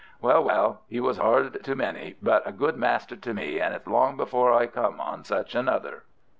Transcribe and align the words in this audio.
Well, 0.19 0.43
well, 0.43 0.81
'e 0.91 0.99
was 0.99 1.19
'ard 1.19 1.63
to 1.63 1.75
many, 1.75 2.15
but 2.23 2.41
a 2.47 2.51
good 2.51 2.75
master 2.75 3.15
to 3.15 3.33
me, 3.35 3.59
and 3.59 3.75
it's 3.75 3.85
long 3.85 4.17
before 4.17 4.51
I 4.51 4.65
come 4.65 4.99
on 4.99 5.23
such 5.23 5.53
another." 5.53 6.05